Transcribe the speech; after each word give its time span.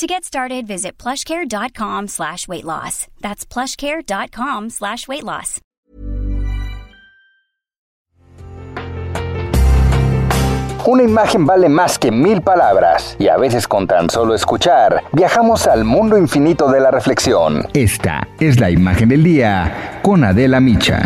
To 0.00 0.06
get 0.06 0.24
started, 0.24 0.66
visit 0.66 0.96
plushcare.com 0.96 2.08
slash 2.08 2.48
weight 2.48 2.64
loss. 2.64 3.06
That's 3.20 3.44
plushcare.com 3.44 4.70
slash 4.70 5.06
weight 5.06 5.24
loss. 5.24 5.60
Una 10.86 11.02
imagen 11.02 11.44
vale 11.44 11.68
más 11.68 11.98
que 11.98 12.10
mil 12.10 12.40
palabras 12.40 13.14
y 13.18 13.28
a 13.28 13.36
veces 13.36 13.68
con 13.68 13.86
tan 13.86 14.08
solo 14.08 14.34
escuchar 14.34 15.04
viajamos 15.12 15.66
al 15.66 15.84
mundo 15.84 16.16
infinito 16.16 16.70
de 16.70 16.80
la 16.80 16.90
reflexión. 16.90 17.68
Esta 17.74 18.26
es 18.38 18.58
la 18.58 18.70
imagen 18.70 19.10
del 19.10 19.22
día 19.22 20.00
con 20.02 20.24
Adela 20.24 20.60
Micha. 20.60 21.02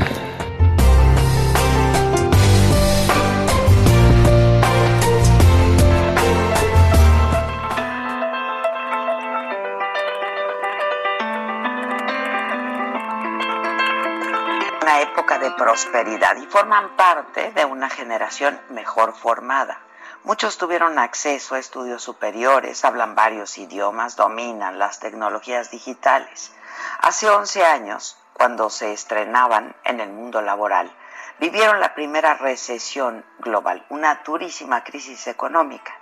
Una 14.85 15.01
época 15.01 15.39
de 15.39 15.51
prosperidad 15.53 16.37
y 16.37 16.45
forman 16.45 16.95
parte 16.95 17.53
de 17.53 17.65
una 17.65 17.89
generación 17.89 18.61
mejor 18.69 19.15
formada. 19.15 19.81
Muchos 20.25 20.59
tuvieron 20.59 20.99
acceso 20.99 21.55
a 21.55 21.59
estudios 21.59 22.03
superiores, 22.03 22.85
hablan 22.85 23.15
varios 23.15 23.57
idiomas, 23.57 24.15
dominan 24.15 24.79
las 24.79 25.01
tecnologías 25.01 25.71
digitales. 25.71 26.53
Hace 26.99 27.31
11 27.31 27.65
años, 27.65 28.19
cuando 28.35 28.69
se 28.69 28.93
estrenaban 28.93 29.75
en 29.85 30.01
el 30.01 30.11
mundo 30.11 30.43
laboral, 30.43 30.95
vivieron 31.41 31.81
la 31.81 31.95
primera 31.95 32.35
recesión 32.35 33.25
global, 33.39 33.87
una 33.89 34.17
durísima 34.17 34.85
crisis 34.85 35.29
económica. 35.29 35.95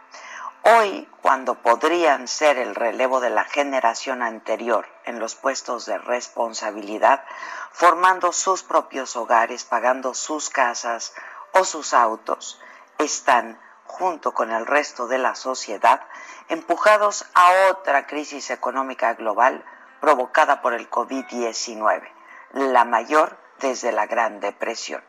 Hoy, 0.64 1.08
cuando 1.22 1.56
podrían 1.56 2.28
ser 2.28 2.56
el 2.56 2.76
relevo 2.76 3.18
de 3.18 3.30
la 3.30 3.42
generación 3.42 4.22
anterior 4.22 4.86
en 5.04 5.18
los 5.18 5.34
puestos 5.34 5.86
de 5.86 5.98
responsabilidad, 5.98 7.24
formando 7.72 8.30
sus 8.30 8.62
propios 8.62 9.16
hogares, 9.16 9.64
pagando 9.64 10.14
sus 10.14 10.50
casas 10.50 11.14
o 11.52 11.64
sus 11.64 11.92
autos, 11.92 12.60
están, 12.98 13.60
junto 13.86 14.34
con 14.34 14.52
el 14.52 14.64
resto 14.64 15.08
de 15.08 15.18
la 15.18 15.34
sociedad, 15.34 16.00
empujados 16.48 17.26
a 17.34 17.70
otra 17.72 18.06
crisis 18.06 18.50
económica 18.50 19.14
global 19.14 19.64
provocada 20.00 20.62
por 20.62 20.74
el 20.74 20.88
COVID-19, 20.88 22.08
la 22.52 22.84
mayor 22.84 23.36
desde 23.58 23.90
la 23.90 24.06
Gran 24.06 24.38
Depresión. 24.38 25.02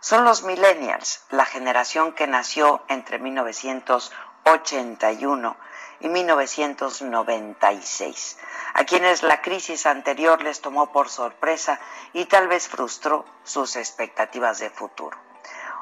Son 0.00 0.24
los 0.24 0.44
millennials, 0.44 1.26
la 1.28 1.44
generación 1.44 2.14
que 2.14 2.26
nació 2.26 2.82
entre 2.88 3.18
1980 3.18 4.33
81 4.44 5.56
y 6.00 6.08
1996, 6.08 8.38
a 8.74 8.84
quienes 8.84 9.22
la 9.22 9.40
crisis 9.40 9.86
anterior 9.86 10.42
les 10.42 10.60
tomó 10.60 10.90
por 10.92 11.08
sorpresa 11.08 11.80
y 12.12 12.26
tal 12.26 12.48
vez 12.48 12.68
frustró 12.68 13.24
sus 13.42 13.76
expectativas 13.76 14.58
de 14.58 14.68
futuro. 14.70 15.16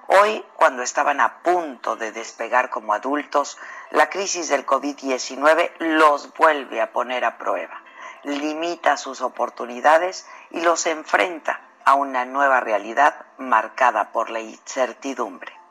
Hoy, 0.08 0.44
cuando 0.56 0.82
estaban 0.82 1.20
a 1.20 1.42
punto 1.42 1.96
de 1.96 2.12
despegar 2.12 2.70
como 2.70 2.92
adultos, 2.92 3.56
la 3.90 4.10
crisis 4.10 4.48
del 4.48 4.66
COVID-19 4.66 5.72
los 5.78 6.34
vuelve 6.34 6.80
a 6.80 6.92
poner 6.92 7.24
a 7.24 7.38
prueba, 7.38 7.82
limita 8.22 8.96
sus 8.96 9.22
oportunidades 9.22 10.26
y 10.50 10.60
los 10.60 10.86
enfrenta 10.86 11.60
a 11.84 11.94
una 11.94 12.24
nueva 12.24 12.60
realidad 12.60 13.26
marcada 13.38 14.12
por 14.12 14.30
la 14.30 14.40
incertidumbre. 14.40 15.61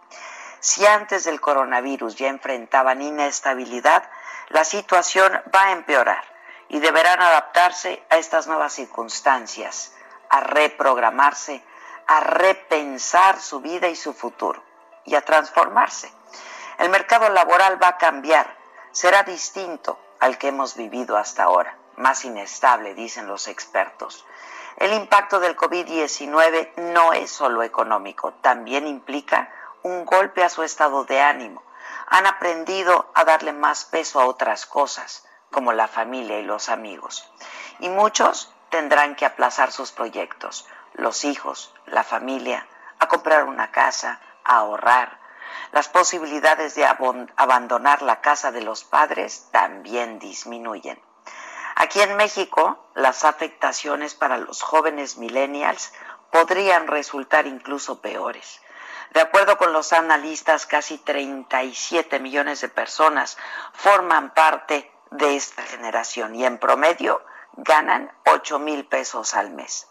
Si 0.61 0.85
antes 0.85 1.23
del 1.23 1.41
coronavirus 1.41 2.15
ya 2.15 2.27
enfrentaban 2.27 3.01
inestabilidad, 3.01 4.07
la 4.49 4.63
situación 4.63 5.41
va 5.53 5.63
a 5.63 5.71
empeorar 5.71 6.23
y 6.69 6.79
deberán 6.79 7.19
adaptarse 7.19 8.03
a 8.11 8.17
estas 8.17 8.45
nuevas 8.45 8.71
circunstancias, 8.71 9.95
a 10.29 10.39
reprogramarse, 10.41 11.63
a 12.05 12.19
repensar 12.19 13.39
su 13.39 13.59
vida 13.59 13.87
y 13.87 13.95
su 13.95 14.13
futuro 14.13 14.63
y 15.03 15.15
a 15.15 15.25
transformarse. 15.25 16.13
El 16.77 16.89
mercado 16.89 17.27
laboral 17.29 17.81
va 17.81 17.89
a 17.89 17.97
cambiar, 17.97 18.55
será 18.91 19.23
distinto 19.23 19.99
al 20.19 20.37
que 20.37 20.49
hemos 20.49 20.75
vivido 20.75 21.17
hasta 21.17 21.43
ahora, 21.43 21.75
más 21.97 22.23
inestable, 22.23 22.93
dicen 22.93 23.25
los 23.25 23.47
expertos. 23.47 24.27
El 24.77 24.93
impacto 24.93 25.39
del 25.39 25.57
COVID-19 25.57 26.75
no 26.93 27.13
es 27.13 27.31
solo 27.31 27.63
económico, 27.63 28.33
también 28.41 28.85
implica 28.85 29.49
un 29.83 30.05
golpe 30.05 30.43
a 30.43 30.49
su 30.49 30.63
estado 30.63 31.03
de 31.05 31.21
ánimo. 31.21 31.63
Han 32.07 32.27
aprendido 32.27 33.11
a 33.15 33.23
darle 33.23 33.53
más 33.53 33.85
peso 33.85 34.19
a 34.19 34.25
otras 34.25 34.65
cosas, 34.65 35.27
como 35.51 35.73
la 35.73 35.87
familia 35.87 36.39
y 36.39 36.43
los 36.43 36.69
amigos. 36.69 37.31
Y 37.79 37.89
muchos 37.89 38.53
tendrán 38.69 39.15
que 39.15 39.25
aplazar 39.25 39.71
sus 39.71 39.91
proyectos, 39.91 40.67
los 40.93 41.25
hijos, 41.25 41.73
la 41.85 42.03
familia, 42.03 42.67
a 42.99 43.07
comprar 43.07 43.43
una 43.43 43.71
casa, 43.71 44.19
a 44.43 44.57
ahorrar. 44.57 45.19
Las 45.71 45.89
posibilidades 45.89 46.75
de 46.75 46.85
abandonar 46.85 48.01
la 48.01 48.21
casa 48.21 48.51
de 48.51 48.61
los 48.61 48.83
padres 48.83 49.47
también 49.51 50.19
disminuyen. 50.19 51.01
Aquí 51.75 52.01
en 52.01 52.15
México, 52.15 52.85
las 52.93 53.23
afectaciones 53.23 54.13
para 54.13 54.37
los 54.37 54.61
jóvenes 54.61 55.17
millennials 55.17 55.93
podrían 56.31 56.87
resultar 56.87 57.47
incluso 57.47 58.01
peores. 58.01 58.61
De 59.11 59.19
acuerdo 59.19 59.57
con 59.57 59.73
los 59.73 59.91
analistas, 59.91 60.65
casi 60.65 60.97
37 60.97 62.19
millones 62.19 62.61
de 62.61 62.69
personas 62.69 63.37
forman 63.73 64.33
parte 64.33 64.89
de 65.11 65.35
esta 65.35 65.63
generación 65.63 66.33
y 66.35 66.45
en 66.45 66.57
promedio 66.57 67.21
ganan 67.53 68.11
8 68.25 68.59
mil 68.59 68.85
pesos 68.85 69.33
al 69.33 69.51
mes. 69.51 69.87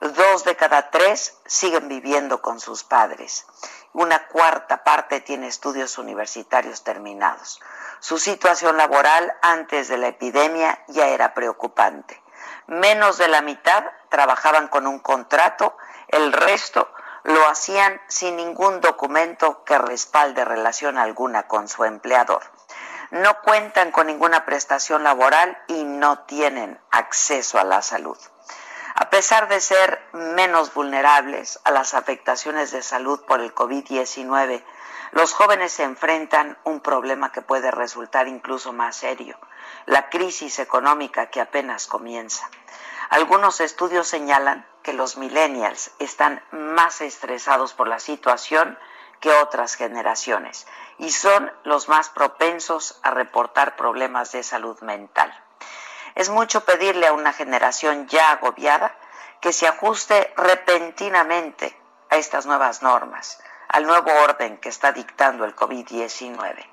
Dos 0.00 0.44
de 0.44 0.54
cada 0.54 0.90
tres 0.90 1.38
siguen 1.46 1.88
viviendo 1.88 2.42
con 2.42 2.60
sus 2.60 2.84
padres. 2.84 3.46
Una 3.94 4.28
cuarta 4.28 4.84
parte 4.84 5.20
tiene 5.20 5.48
estudios 5.48 5.96
universitarios 5.96 6.84
terminados. 6.84 7.60
Su 8.00 8.18
situación 8.18 8.76
laboral 8.76 9.34
antes 9.40 9.88
de 9.88 9.96
la 9.96 10.08
epidemia 10.08 10.84
ya 10.88 11.08
era 11.08 11.32
preocupante. 11.34 12.22
Menos 12.66 13.16
de 13.16 13.28
la 13.28 13.40
mitad 13.40 13.82
trabajaban 14.10 14.68
con 14.68 14.86
un 14.86 14.98
contrato, 14.98 15.76
el 16.08 16.32
resto 16.32 16.92
lo 17.24 17.48
hacían 17.48 18.00
sin 18.08 18.36
ningún 18.36 18.80
documento 18.80 19.64
que 19.64 19.78
respalde 19.78 20.44
relación 20.44 20.98
alguna 20.98 21.44
con 21.48 21.68
su 21.68 21.84
empleador. 21.84 22.42
No 23.10 23.40
cuentan 23.40 23.90
con 23.90 24.06
ninguna 24.06 24.44
prestación 24.44 25.02
laboral 25.02 25.56
y 25.66 25.84
no 25.84 26.20
tienen 26.20 26.78
acceso 26.90 27.58
a 27.58 27.64
la 27.64 27.82
salud. 27.82 28.18
A 28.94 29.10
pesar 29.10 29.48
de 29.48 29.60
ser 29.60 30.02
menos 30.12 30.74
vulnerables 30.74 31.60
a 31.64 31.70
las 31.70 31.94
afectaciones 31.94 32.72
de 32.72 32.82
salud 32.82 33.24
por 33.26 33.40
el 33.40 33.54
COVID-19, 33.54 34.64
los 35.12 35.32
jóvenes 35.32 35.72
se 35.72 35.84
enfrentan 35.84 36.58
un 36.64 36.80
problema 36.80 37.32
que 37.32 37.40
puede 37.40 37.70
resultar 37.70 38.28
incluso 38.28 38.72
más 38.72 38.96
serio, 38.96 39.38
la 39.86 40.10
crisis 40.10 40.58
económica 40.58 41.30
que 41.30 41.40
apenas 41.40 41.86
comienza. 41.86 42.50
Algunos 43.08 43.60
estudios 43.60 44.06
señalan 44.06 44.66
los 44.92 45.16
millennials 45.16 45.90
están 45.98 46.42
más 46.50 47.00
estresados 47.00 47.72
por 47.72 47.88
la 47.88 47.98
situación 47.98 48.78
que 49.20 49.32
otras 49.32 49.74
generaciones 49.74 50.66
y 50.98 51.10
son 51.10 51.52
los 51.64 51.88
más 51.88 52.08
propensos 52.08 52.98
a 53.02 53.10
reportar 53.10 53.76
problemas 53.76 54.32
de 54.32 54.42
salud 54.42 54.80
mental. 54.80 55.32
Es 56.14 56.30
mucho 56.30 56.64
pedirle 56.64 57.06
a 57.06 57.12
una 57.12 57.32
generación 57.32 58.06
ya 58.08 58.32
agobiada 58.32 58.96
que 59.40 59.52
se 59.52 59.66
ajuste 59.66 60.32
repentinamente 60.36 61.78
a 62.10 62.16
estas 62.16 62.46
nuevas 62.46 62.82
normas, 62.82 63.40
al 63.68 63.86
nuevo 63.86 64.10
orden 64.22 64.58
que 64.58 64.68
está 64.68 64.92
dictando 64.92 65.44
el 65.44 65.54
COVID-19. 65.54 66.66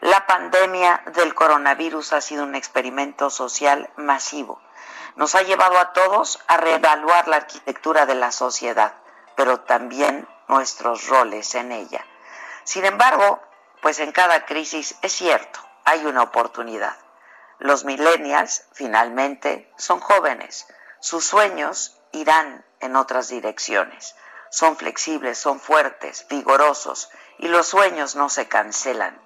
La 0.00 0.26
pandemia 0.26 1.02
del 1.14 1.34
coronavirus 1.34 2.14
ha 2.14 2.20
sido 2.20 2.44
un 2.44 2.54
experimento 2.54 3.28
social 3.30 3.90
masivo 3.96 4.60
nos 5.16 5.34
ha 5.34 5.42
llevado 5.42 5.78
a 5.78 5.92
todos 5.92 6.40
a 6.46 6.56
reevaluar 6.56 7.28
la 7.28 7.36
arquitectura 7.36 8.06
de 8.06 8.14
la 8.14 8.32
sociedad, 8.32 8.94
pero 9.36 9.60
también 9.60 10.28
nuestros 10.48 11.06
roles 11.08 11.54
en 11.54 11.72
ella. 11.72 12.04
Sin 12.64 12.84
embargo, 12.84 13.40
pues 13.80 13.98
en 14.00 14.12
cada 14.12 14.46
crisis 14.46 14.96
es 15.02 15.12
cierto, 15.12 15.60
hay 15.84 16.04
una 16.04 16.22
oportunidad. 16.22 16.96
Los 17.58 17.84
millennials 17.84 18.64
finalmente 18.72 19.72
son 19.76 20.00
jóvenes, 20.00 20.66
sus 21.00 21.24
sueños 21.24 21.98
irán 22.12 22.64
en 22.80 22.96
otras 22.96 23.28
direcciones. 23.28 24.16
Son 24.50 24.76
flexibles, 24.76 25.38
son 25.38 25.60
fuertes, 25.60 26.26
vigorosos 26.28 27.10
y 27.38 27.48
los 27.48 27.68
sueños 27.68 28.16
no 28.16 28.28
se 28.28 28.48
cancelan. 28.48 29.20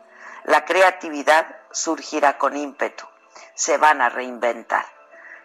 La 0.44 0.64
creatividad 0.64 1.46
surgirá 1.72 2.36
con 2.38 2.56
ímpetu. 2.56 3.06
Se 3.54 3.78
van 3.78 4.02
a 4.02 4.10
reinventar. 4.10 4.84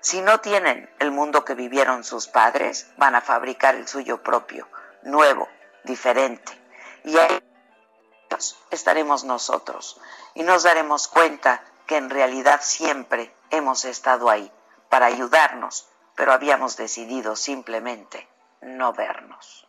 Si 0.01 0.21
no 0.21 0.39
tienen 0.39 0.89
el 0.99 1.11
mundo 1.11 1.43
que 1.43 1.55
vivieron 1.55 2.03
sus 2.03 2.27
padres, 2.27 2.89
van 2.97 3.15
a 3.15 3.21
fabricar 3.21 3.75
el 3.75 3.87
suyo 3.87 4.23
propio, 4.23 4.67
nuevo, 5.03 5.47
diferente. 5.83 6.51
Y 7.03 7.17
ahí 7.17 7.39
estaremos 8.71 9.23
nosotros 9.23 9.99
y 10.33 10.43
nos 10.43 10.63
daremos 10.63 11.07
cuenta 11.07 11.63
que 11.85 11.97
en 11.97 12.09
realidad 12.09 12.61
siempre 12.61 13.33
hemos 13.49 13.85
estado 13.85 14.29
ahí 14.29 14.51
para 14.89 15.07
ayudarnos, 15.07 15.89
pero 16.15 16.31
habíamos 16.33 16.77
decidido 16.77 17.35
simplemente 17.35 18.27
no 18.61 18.93
vernos. 18.93 19.68